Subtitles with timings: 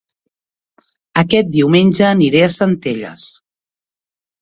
[1.23, 3.31] Aquest diumenge aniré a Centelles